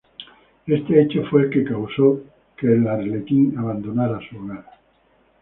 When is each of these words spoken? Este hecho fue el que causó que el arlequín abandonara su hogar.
Este 0.65 0.99
hecho 0.99 1.21
fue 1.29 1.43
el 1.43 1.49
que 1.51 1.63
causó 1.63 2.21
que 2.57 2.65
el 2.65 2.87
arlequín 2.87 3.55
abandonara 3.55 4.19
su 4.27 4.35
hogar. 4.35 4.65